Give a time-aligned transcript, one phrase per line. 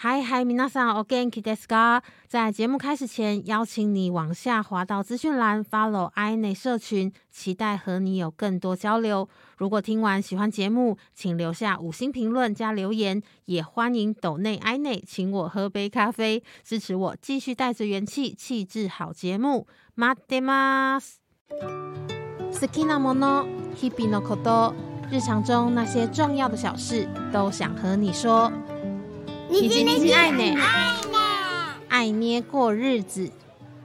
[0.00, 2.01] 嗨嗨，皆さん、お元気ですか？
[2.27, 9.29] 在节目开始前，邀请你往下滑到资讯栏，follow i 内社群，期待和你有更多交流。
[9.57, 19.67] 如果听完喜欢节目，请留下五星评论加留言，也欢迎抖内 i 内请我喝杯咖啡，支持我继续带着元气，气质好节目。
[19.93, 21.19] 待ってます。
[22.59, 23.45] 好きなもの、
[23.75, 24.73] 日々のこと、
[25.11, 28.51] 日常中那些重要的小事，都想和你说。
[29.51, 30.57] 你今天爱呢？
[31.89, 33.29] 爱捏过日子，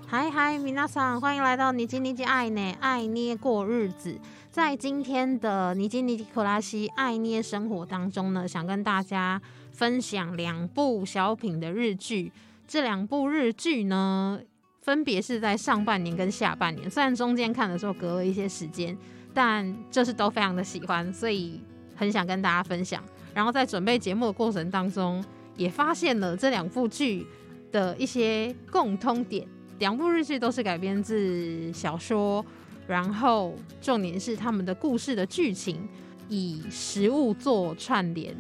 [0.07, 2.77] 嗨嗨，米娜桑，欢迎来到你今天爱呢？
[2.79, 4.17] 爱捏过日子，
[4.49, 12.31] 在今天的尼基尼克拉西爱捏生活当中呢，想跟大家分享两部小品的日剧。
[12.69, 14.39] 这两部日剧呢，
[14.83, 18.97] 分别是在上半年跟下半年，虽然中间看的时候隔了一些时间，
[19.35, 21.61] 但就是都非常的喜欢，所以
[21.97, 23.03] 很想跟大家分享。
[23.35, 25.23] 然后在准备节目的过程当中。
[25.57, 27.27] 也发现了这两部剧
[27.73, 29.47] 的一些共通点，
[29.79, 32.45] 两部日剧都是改编自小说，
[32.87, 35.89] 然后重点是他们的故事的剧情
[36.29, 38.37] 以食物做串联，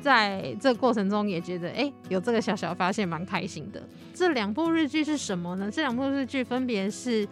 [0.00, 3.82] 在这个过程中也觉得哎，有这个小小发现蛮开心的。
[4.14, 5.70] 这两部日剧是什么呢？
[5.70, 7.26] 这两部日剧分别是《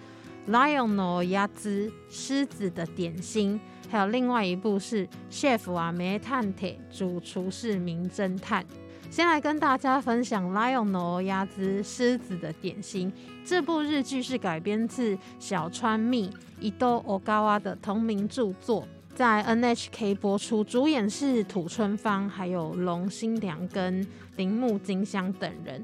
[0.49, 8.63] Lion no y a z 狮子的点心，还有另外一部是《Chef 啊梅探铁主厨是名侦探》。
[9.11, 13.11] 先来跟大家分享《Lion No 鸭子狮子的点心》
[13.45, 24.07] 这部日剧是改编自小川蜜伊豆 Ogawa 的同名著作，在 NHK 播出，主演是土春芳、还有龙心良跟
[24.37, 25.83] 铃木金香等人。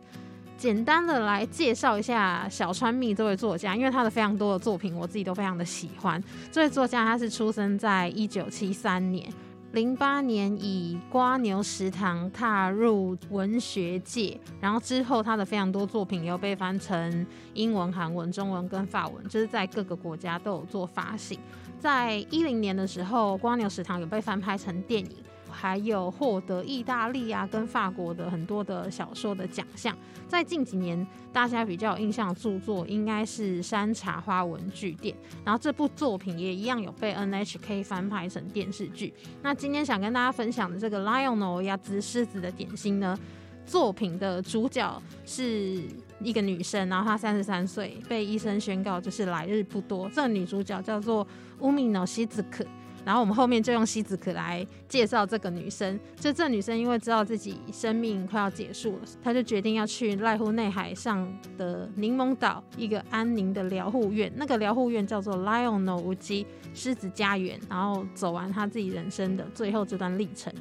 [0.58, 6.22] 简单的来介绍一下小川蜜这位作家，因为他的非常多的作品我自己都非常的喜欢。
[6.52, 9.26] 这位作家他是出生在一九七三年。
[9.74, 21.36] 零八年以《瓜牛食堂》踏入文学界，然后之后他的非常多作品又被翻成英文、韩文、中文跟法文，就是在各个国家都有做发行。
[21.80, 25.16] 在一零年的时候，《瓜牛食堂》有被翻拍成电影。
[25.54, 39.14] 还有获得意大利啊跟法国的很多的小说的奖项，在近几年大家比较有印象的著作应该是《山茶花文具店》，然后这部作品也一样有被 NHK 翻拍成电视剧。
[39.42, 43.16] 那今天想跟大家分享的这个《Lion No 鸭子狮子的点心》呢，
[43.64, 45.80] 作品的主角是
[46.20, 50.08] 一个女生，然后她三十三岁，被医生宣告就是来日不多。
[50.10, 51.26] 这个女主角叫做
[51.60, 52.64] 乌米诺西子可。
[53.04, 55.98] 然后我们后面就用西子可来介绍这个女生。
[56.16, 64.32] 就这女生因为知道自己生命快要结束了，她就决定要去濑户内海上的柠檬岛一个安宁的疗护院。
[64.36, 67.60] 那个疗护院叫做 Lion No Uji 狮子家园。
[67.68, 70.52] 然后走完她自己人生的最后这段历程。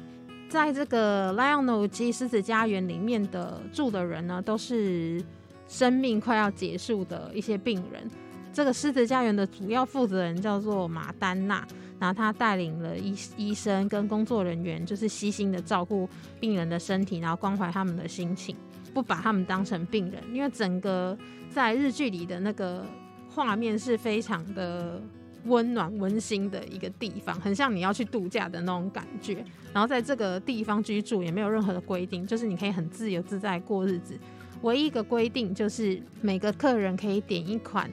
[0.48, 5.20] 在这个 Lion No Uji 狮子家园里面的住的人呢，都是
[5.66, 8.08] 生命快要结束的一些病人。
[8.54, 11.66] 这个狮子家园的主要负责人叫做马丹娜。
[12.00, 16.06] 然后他带领了医医生跟工作人员，就是悉心的照顾
[16.38, 18.54] 病人的身体，然后关怀他们的心情，
[18.92, 20.20] 不把他们当成病人。
[20.32, 21.16] 因为整个
[21.48, 22.84] 在日剧里的那个
[23.30, 25.00] 画面是非常的
[25.44, 29.42] 温暖温馨的一个地方，很像你要去度假的那种感觉。
[29.72, 34.18] 然后在这个地方居住也没有任何的规定，就是你可以很自由自在过日子。
[34.62, 37.88] 唯一一个规定就是每个客人可以点一款。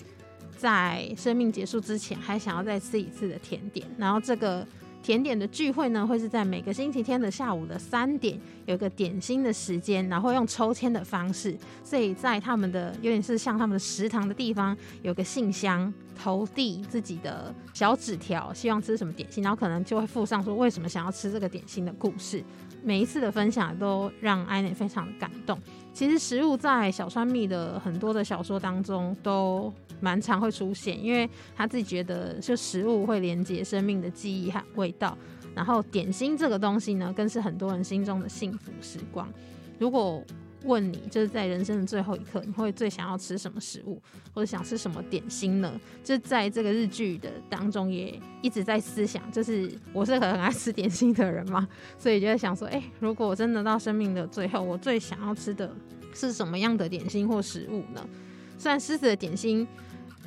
[0.61, 3.83] 在生命结束之前，还想要再吃一次的甜点。
[3.97, 4.63] 然后这个
[5.01, 11.57] 甜点的聚会呢，会是在每个星期天的下午的三点，有个点心的时间，然后用抽签的方式。
[11.83, 22.44] 所以在他们的有点是像他们的食堂的地方，有个信箱，投递自己的小纸条，希望吃什么点心，然后可能就会附上说为什么想要吃这个点心的故事。
[22.84, 25.58] 每一次的分享都让艾内非常的感动。
[25.94, 35.18] 其实食物在小川蜜的很多的小说当中都蛮常会出现，因为他自己觉得就食物会连接生命的记忆和味道。
[35.53, 39.28] 然后点心这个东西呢，更是很多人心中的幸福时光。
[39.78, 40.24] 如果
[40.63, 44.01] 问你，就是在人生的最后一刻，你会最想要吃什么食物，
[44.33, 45.80] 或者想吃什么点心呢？
[46.03, 55.74] 就在这个日剧的当中，也一直在思想，就是我是很爱吃点心的人嘛，所以就在想说，哎，如果我真的到生命的最后，我最想要吃的
[56.13, 58.07] 是什么样的点心或食物呢？
[58.57, 59.65] 虽然《狮子的点心》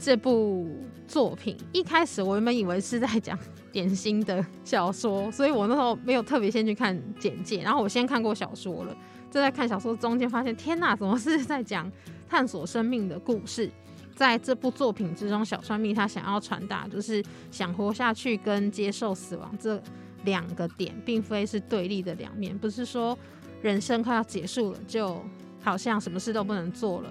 [0.01, 0.67] 这部
[1.07, 3.39] 作品一开始我原本以为是在讲
[3.71, 8.97] 点心的小说，所以我那时候没有特别先去看简介，然后我先看过小说了。
[9.35, 11.91] 就在看小说中间，发现天哪，怎么是在讲
[12.29, 13.69] 探索生命的故事？
[14.15, 17.21] 在这部作品之中，小川蜜他想要传达就是
[17.51, 19.83] 想活下去跟接受死亡这
[20.23, 22.57] 两个点，并非是对立的两面。
[22.57, 23.19] 不是说
[23.61, 25.21] 人生快要结束了，就
[25.61, 27.11] 好像什么事都不能做了，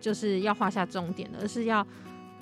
[0.00, 1.84] 就是要画下终点，而是要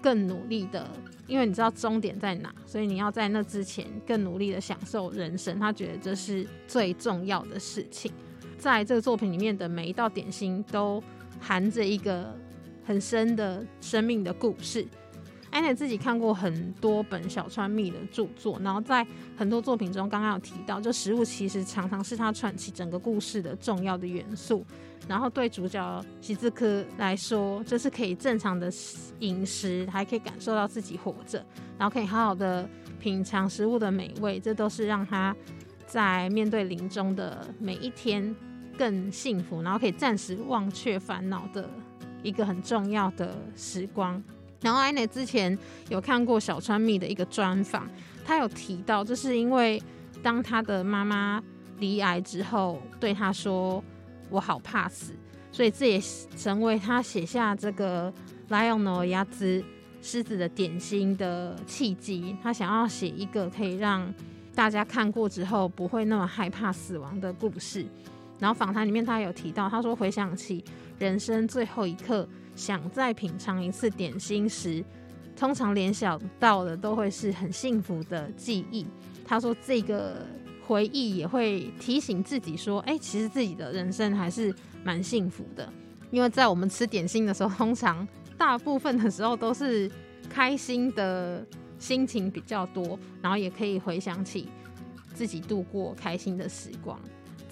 [0.03, 0.87] 更努力的，
[1.27, 5.59] 因为你知道终点在哪，所以你要在那之前更努力的享受人生。
[5.59, 8.13] 他觉得这是最重要的事情。
[8.63, 11.03] 在这个作品里面的每一道点心都
[11.41, 12.33] 含着一个
[12.87, 14.87] 很深的生命的故事。
[15.51, 19.05] 安妮自己看过很多本小川蜜的著作，然后在
[19.37, 24.65] 很多作品中，刚刚有提到，就食物其实常常是他串起整个故事的重要的元素。
[25.09, 28.71] 然后对主角喜字科来说，就是可以正常的
[29.19, 31.45] 饮食，还可以感受到自己活着，
[31.77, 32.67] 然后可以好好的
[33.01, 35.35] 品尝食物的美味，这都是让他
[35.85, 38.35] 在面对临终的每一天
[38.83, 41.71] 更幸福，然后可以暂时忘却烦恼的
[42.25, 44.21] 一个很重要的时光。
[44.61, 45.57] 然后艾内之前
[45.89, 47.89] 有看过小川蜜的一个专访，
[48.25, 49.81] 他有提到，就是因为
[50.21, 51.41] 当他的妈妈
[51.79, 53.81] 离癌之后，对他说。
[54.31, 55.13] 我好怕死，
[55.51, 56.01] 所以这也
[56.39, 58.11] 成为他写下这个
[58.51, 59.63] 《Lion 鸭子
[60.01, 62.35] 狮子的点心》的契机。
[62.43, 64.11] 他想要写一个可以让
[64.55, 67.85] 大家看过之后不会那么害怕死亡的故事。
[68.43, 70.65] 然后访谈里面他有提到，他说回想起
[70.99, 74.85] 人生最后一刻想再品尝一次点心时，
[75.37, 78.85] 通常联想到的都会是很幸福的记忆。
[79.25, 80.27] 他说这个。
[80.65, 84.55] 回忆也会提醒自己说：“哎，其实自己的人生还是
[84.85, 85.71] 蛮幸福的。”
[86.13, 88.07] 因为在我们吃点心的时候，通常
[88.39, 89.91] 大部分的时候都是
[90.31, 91.45] 开心的
[91.81, 94.49] 心情比较多，然后也可以回想起
[95.13, 96.99] 自己度过开心的时光。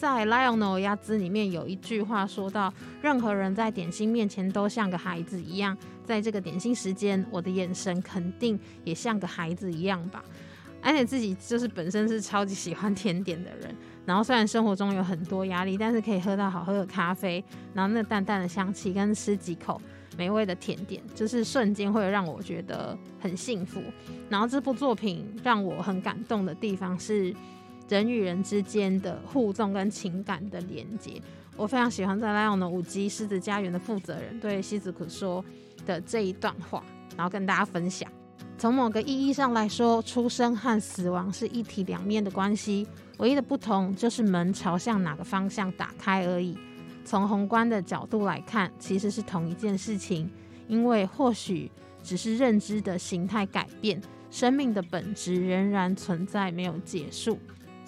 [0.01, 5.77] 在《Lionel 鸭子》里面有一句话说到：“任何人在点心面前都像个孩子一样，
[6.07, 10.25] 在这个点心时间，我的眼神肯定也像个孩子一样吧。”
[10.81, 13.77] 而且自己就是本身是超级喜欢甜点的人，
[14.07, 17.45] 然后虽然生活中有很多压力，但是可以喝到好喝的咖啡，
[17.75, 19.79] 然后那淡淡的香气跟吃几口
[20.17, 23.83] 美味的甜点，就是瞬间会让我觉得很幸福。
[24.31, 27.35] 然后这部作品让我很感动的地方是
[27.91, 31.21] 人与人之间的互动跟情感的连接。
[31.57, 35.45] 我非常喜欢在莱昂的五 G 狮子家园的负责人对西子可说
[35.85, 36.83] 的这一段话，
[37.17, 38.11] 然后跟大家分享。
[38.57, 42.87] 从某个意义上来说，出生和死亡是一体两面的关系，
[43.19, 46.57] 唯一的不同就是门朝向哪个方向打开而已。
[47.05, 50.31] 从宏观的角度来看，其实是同一件事情，
[50.69, 51.71] 因为或许
[52.03, 54.01] 只是认知的形态改变，
[54.31, 57.39] 生命的本质仍然存在，没有结束。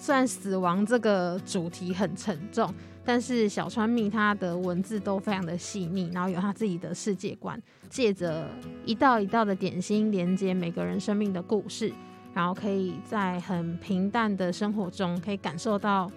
[0.03, 2.69] 虽然死亡这个主题很沉重。
[3.05, 8.47] 但是小川蜜他的文字都非常的细腻，然后有他自己的世界观，借着
[8.85, 11.91] 一道一道的点心连接每个人生命的故事，
[12.33, 16.09] 然后可以在很平淡的生活中可以感受到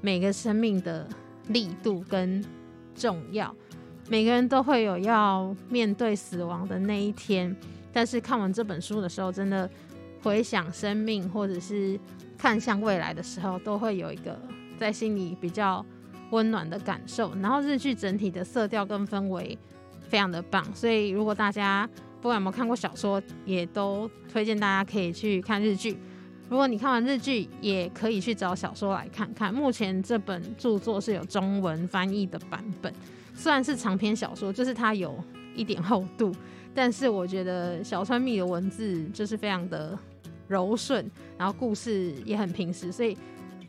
[0.00, 1.06] 每个生命的
[1.48, 2.42] 力度跟
[2.94, 3.54] 重要。
[4.08, 7.54] 每个人都会有要面对死亡的那一天，
[7.92, 9.68] 但是看完这本书的时候，真的
[10.22, 11.98] 回想生命或者是
[12.36, 14.38] 看向未来的时候，都会有一个
[14.78, 15.84] 在心里比较。
[16.32, 19.58] 温暖的感受，然后日剧整体的色调跟氛围
[20.08, 21.90] 非常的棒，所以如果大家
[22.22, 25.98] 不管有没有看过小说，也都推荐大家可以去看日剧。
[26.48, 29.52] 如果你看完日剧，也可以去找小说来看看。
[29.52, 32.94] 目前这本著作是有中文翻译的版本，
[33.34, 35.18] 虽然是长篇小说，就是它有
[35.56, 36.32] 一点厚度，
[36.74, 39.98] 但是我觉得小川蜜的文字就是非常的
[40.48, 43.16] 柔顺，然后故事也很平实，所以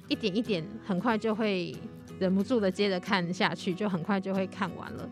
[0.08, 1.75] 一点一点很快就会。
[2.20, 5.10] 忍不住的接着看下去，就很快就会看完了。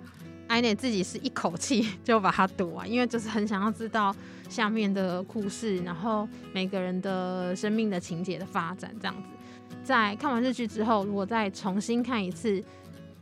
[0.48, 4.15] 艾内自己是一口气就把它读完，因为就是很想要知道
[4.48, 9.75] 下面的故事，然后每个人的生命的情节的发展这样子。
[9.84, 12.63] 在看完日剧之后，如果再重新看一次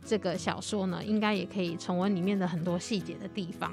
[0.04, 3.72] 这个小说呢，应该也可以重温里面的很多细节的地方。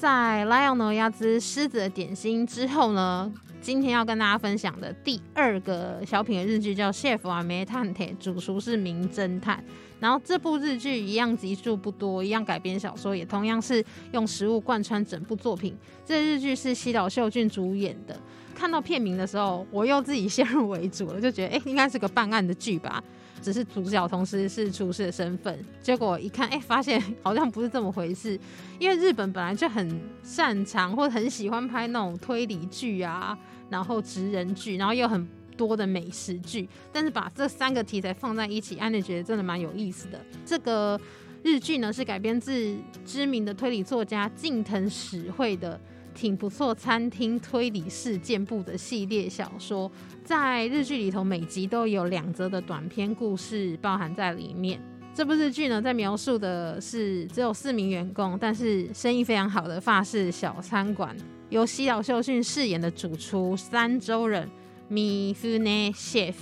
[0.00, 3.30] 在《莱昂诺亚兹狮子的点心》之后呢？
[3.60, 9.62] 今天要跟大家分享的第二个小品的日剧叫《Chef 啊煤炭铁》，主厨是名侦探。
[9.98, 15.76] 然后这部日剧一样集数不多，一样改编小说，也同样是用食物贯穿整部作品。
[16.06, 18.18] 这日剧是西岛秀俊主演的。
[18.54, 23.04] 看到片名的时候，我又自己先入为主了，就觉得哎，应该是个办案的剧吧。
[23.40, 28.38] 只是主角同时是厨师的身份，结果一看，哎，发现 好像不是这么回事。
[28.78, 33.36] 因为日本本来就很擅长或很喜欢拍那种推理剧啊，
[33.68, 36.68] 然后职人剧，然后又很多的美食剧。
[36.92, 40.20] 但是把这三个题材放在一起，安妮觉得真的蛮有意思的。
[40.44, 41.00] 这个
[41.42, 45.80] 日剧呢是改编自知名的推理作家近藤史惠的。
[46.14, 49.90] 挺不错，餐厅推理事件簿的系列小说，
[50.24, 54.80] 在日剧里头每集都有两则的短篇故事包含在里面。
[55.12, 61.14] 这部日剧呢，在描述的是只有四名员工，但是生意非常好的法式小餐馆，
[61.48, 64.48] 由西岛秀俊饰演的主厨三周人
[64.88, 66.34] 米夫内 chef，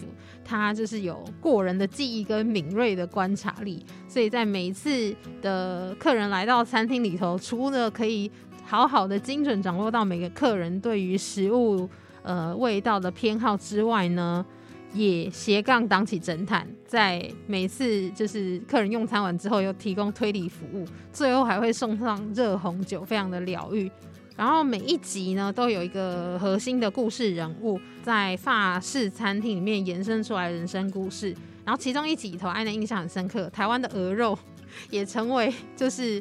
[0.44, 8.30] 他就是有过人的记忆跟敏锐的观察力，所以在每一次的客人来到餐厅里头，除了可以
[8.68, 11.88] 好好的精准掌握到每个客人对于食物
[12.22, 14.44] 呃味道的偏好之外呢。
[14.94, 20.82] 也斜杠当起侦探，在每次就是客人用餐完之后，又提供推理服务，
[21.12, 23.90] 最后还会送上热红酒，非常的疗愈。
[24.34, 31.36] 然后每一集呢，都有一个核心的故事人物，在法式餐厅里面延伸出来人生故事。
[31.66, 34.38] 然后其中一集里头，安的印象很深刻，台湾的鹅肉
[34.88, 36.18] 也成为就是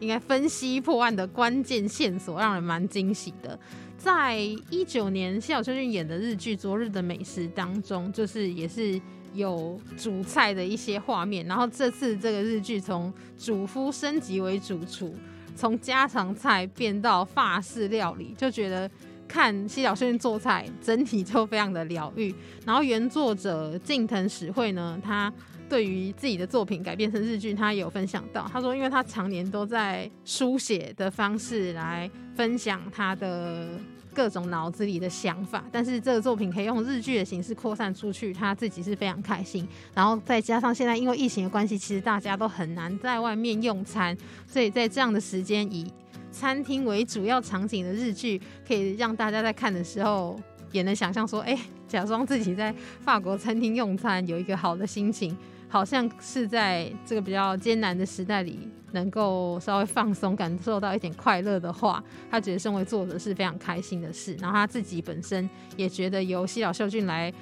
[0.00, 3.58] 应该分析破案的关键线索，让人蛮惊喜的。
[3.96, 4.36] 在
[4.70, 9.00] 一九年，谢小秋俊演的日剧《昨日的美食》当中，就是也是
[9.32, 11.46] 有煮菜的一些画面。
[11.46, 15.14] 然后这次这个日剧从主夫升级为主厨，
[15.56, 18.90] 从家常菜变到法式料理，就觉得
[19.26, 22.34] 看谢小秋俊做菜整体就非常的疗愈。
[22.66, 25.32] 然后原作者近藤史惠呢，他
[25.68, 33.68] 对于自己的作品改编成日剧，他也有分享到，他说因为他常年都在书写的方式来分享他的。
[34.16, 39.66] 各种脑子里的想法，但是这个作品可以用日剧的形式扩散出去，他自己是非常开心。
[39.92, 44.16] 然后再加上现在因为疫情的关系，其实大家都很难在外面用餐，
[44.46, 45.92] 所以在这样的时间，以
[46.30, 50.38] 餐厅为主要场景的日剧，可以让大家在看的时候
[50.70, 55.36] 也能想象说，哎，假装自己在法国餐厅用餐，有一个好的心情。
[55.68, 64.34] 好像是在这个比较艰难的时代里，能够稍微放松，感受到一点快乐的话，他觉得身为作者是非常开心的事。
[64.40, 67.32] 然后他自己本身也觉得由西岛秀俊来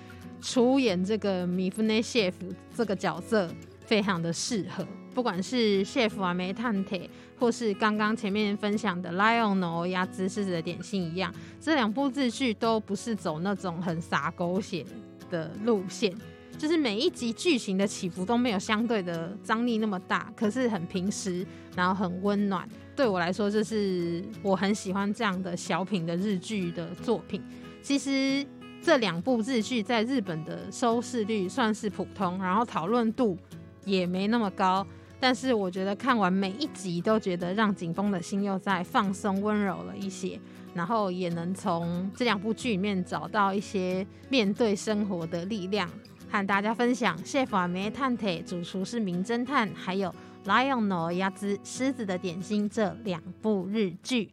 [0.41, 3.49] 出演这个米夫内谢夫这个角色
[3.85, 4.87] 非常的适合。
[5.15, 14.87] 不管是谢夫啊、煤炭铁，或是刚刚前面分享的 Lion 哦、鸭子狮子的点心一样，这两部日剧都不是走那种很洒狗血
[15.31, 16.17] 的路线。
[16.59, 21.45] 就是每一集剧情的起伏都没有相对的张力那么大，可是很平实，
[21.75, 22.69] 然后很温暖。
[22.95, 27.43] 对我来说，就是我很喜欢这样的小品的日剧的作品。
[27.83, 28.47] 其实
[28.81, 33.37] 这两部日剧在日本的收视率算是普通，然后讨论度
[33.85, 34.87] 也没那么高。
[35.19, 40.39] 但是我觉得看完每一集都觉得让景峰的心又在放松温柔了一些，
[40.75, 45.89] 然后也能从这两部剧里面找到一些面对生活的力量。
[46.33, 50.09] 和大家分享《chef 阿梅探铁》主厨是名侦探，还有
[50.49, 54.33] 《Lion No 鸭子狮子的点心》这两部日剧。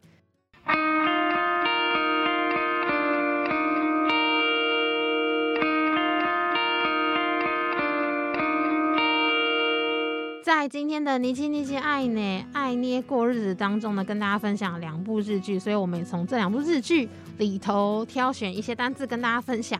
[10.42, 19.78] 在今天的尼基尼基爱呢爱捏过日子当中呢，跟大家分享两部日剧，所以我们也从这两部日剧里头挑选一些单字跟大家分享。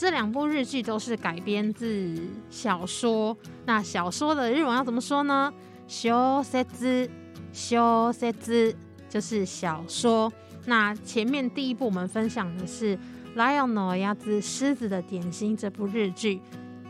[0.00, 3.36] 这两部日剧都是改编自小说。
[3.66, 5.52] 那小说的日文要怎么说呢？
[5.86, 7.10] 小说子，
[7.52, 8.74] 小说子
[9.10, 10.32] 就是小说。
[10.64, 12.96] 那前面第一部我们分享的是
[13.36, 16.40] 《Lion no y a 狮子的点心》这部日剧。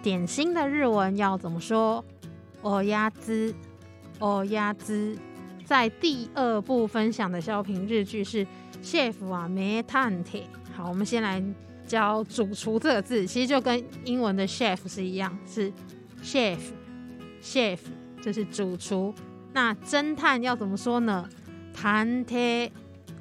[0.05, 2.05] 点心的日文要怎么说？
[2.63, 3.53] 哦鸭子，
[4.21, 5.19] 哦鸭子。
[5.65, 8.47] 在第二部分享的小品日剧是
[8.81, 10.43] 《chef 啊煤炭铁》。
[10.77, 11.43] 好，我们先来。
[11.91, 15.73] 教主厨这个字，其实就跟英文的 chef 是一样，是
[16.23, 17.79] chef，chef
[18.23, 19.13] 就是主厨。
[19.53, 21.29] 那侦探要怎么说呢？
[21.75, 22.71] 探贴，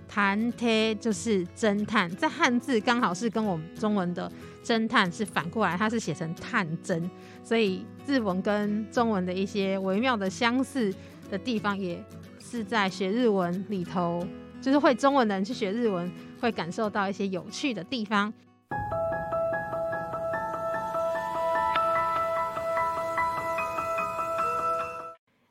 [0.08, 4.32] 探贴就是侦探，在汉字刚好是跟我们中文的
[4.64, 7.10] 侦探是反过来，它是写成探侦，
[7.44, 10.94] 所以日文跟中文的一些微妙的相似
[11.32, 12.00] 的地方，也
[12.40, 14.24] 是在学日文里头，
[14.62, 18.32] 就是会中文的人去学日文，会感受到一些有趣的地方。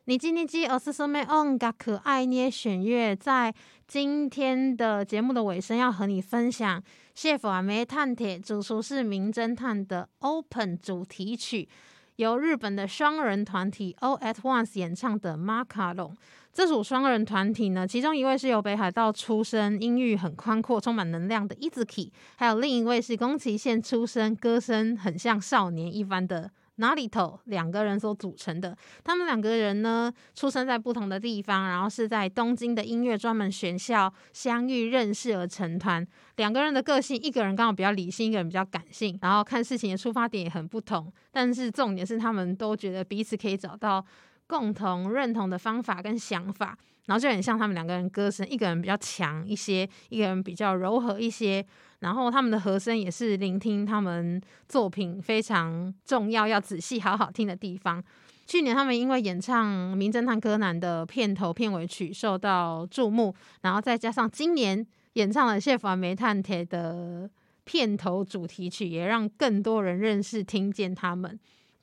[0.09, 3.55] 你今天记二十四枚嗯嘎可爱捏选乐，在
[3.87, 6.81] 今天的节目的尾声，要和你分享
[7.15, 11.69] 《谢佛阿梅探铁》主厨是名侦探的 Open 主题曲，
[12.17, 16.11] 由日本的双人团体 All at Once 演唱的《马卡龙》。
[16.55, 28.77] 这组双人团体呢，其中一位是由北海道出身、音域很宽阔、充满能量的 Izuki，还有另一位是宫崎县出身、歌声很像少年一般的哪里头两个人所组成的。
[29.05, 36.07] 他们两个人呢，出生在不同的地方，然后是在东京的音乐专门学校相遇认识而成团。
[36.37, 41.13] 两个人的个性，一个人刚好比较理性，一个人比较感性，然后看事情的出发点也很不同。
[41.31, 44.05] 但是重点是，他们都觉得彼此可以找到
[44.47, 51.67] 共同认同的方法跟想法，然后就很像他们两个人歌声，一个人比较强一些，一个人比较柔和一些。
[52.01, 58.03] 然后他们的和声也是聆听他们作品非常重要、要仔细好好听的地方。
[58.47, 67.29] 去年他们因为演唱《名侦探柯南》的片头片尾曲受到注目，然后再加上今年演唱了《谢凡煤炭铁》的
[67.65, 71.39] 片头主题曲，也让更多人认识、听见他们。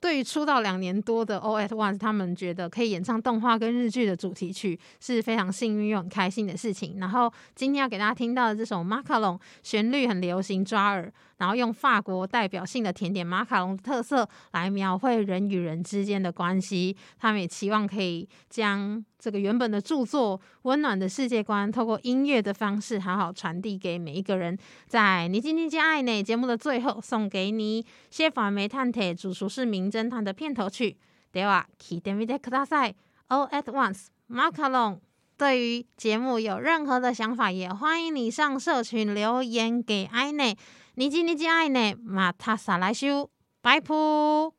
[0.06, 7.00] 对于出道两年多的 All at Once，他们觉得可以演唱动画跟日剧的主题曲是非常幸运又很开心的事情。
[7.00, 11.12] 然后今天要给大家听到的这首《马卡龙》，旋律很流行，抓耳。
[11.37, 24.57] 然后用法国代表性的甜点马卡龙的特色来描绘人与人之间的关系，他们也期望可以将这个原本的著作温暖的世界观，透过音乐的方式好好传递给每一个人。
[24.87, 30.97] 在你今天接爱呢节目的最后，送给你《谢法煤炭铁主厨是名侦探》的片头曲。
[31.33, 32.95] では聞いてみてください。
[33.29, 34.99] All at once，马卡龙。
[35.37, 40.55] 对于节目有任何的想法，也欢迎你上社群留言给爱内。
[40.98, 41.94] 你今你今爱呢？
[42.02, 44.55] 马塔萨来修，拜拜。